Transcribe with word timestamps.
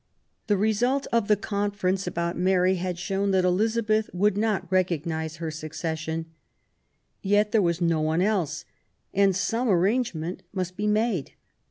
The 0.47 0.57
result 0.57 1.05
of 1.11 1.27
the 1.27 1.35
conference 1.37 2.07
about 2.07 2.35
Mary 2.35 2.77
had 2.77 2.97
shown 2.97 3.29
that 3.29 3.45
Elizabeth 3.45 4.09
would 4.15 4.35
not 4.35 4.65
recognise 4.71 5.35
her 5.35 5.51
suc 5.51 5.75
cession. 5.75 6.25
Yet 7.21 7.51
there 7.51 7.61
was 7.61 7.81
no 7.81 8.01
one 8.01 8.23
else, 8.23 8.65
and 9.13 9.35
some 9.35 9.69
arrangement 9.69 10.41
must 10.53 10.75
be 10.75 10.87
made. 10.87 11.33